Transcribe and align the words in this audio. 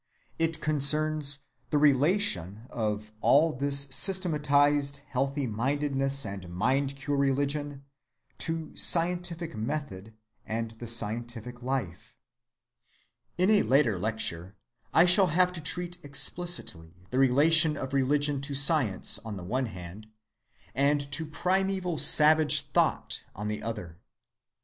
It 0.39 0.61
concerns 0.61 1.43
the 1.69 1.77
relation 1.77 2.65
of 2.71 3.11
all 3.21 3.53
this 3.53 3.81
systematized 3.91 5.01
healthy‐mindedness 5.13 6.25
and 6.25 6.43
mind‐cure 6.45 7.15
religion 7.19 7.83
to 8.39 8.75
scientific 8.75 9.55
method 9.55 10.15
and 10.43 10.71
the 10.79 10.87
scientific 10.87 11.45
life.‐‐‐‐‐‐‐‐‐‐‐‐‐‐‐‐‐‐‐‐‐‐‐‐‐‐‐‐‐‐‐‐‐‐‐‐‐ 11.45 11.61
In 13.37 13.51
a 13.51 13.61
later 13.61 13.99
lecture 13.99 14.55
I 14.91 15.05
shall 15.05 15.27
have 15.27 15.53
to 15.53 15.61
treat 15.61 15.99
explicitly 16.03 16.95
of 17.03 17.11
the 17.11 17.19
relation 17.19 17.77
of 17.77 17.93
religion 17.93 18.41
to 18.41 18.55
science 18.55 19.19
on 19.19 19.37
the 19.37 19.43
one 19.43 19.67
hand, 19.67 20.07
and 20.73 21.11
to 21.11 21.27
primeval 21.27 21.99
savage 21.99 22.61
thought 22.71 23.23
on 23.35 23.47
the 23.49 23.61
other. 23.61 23.99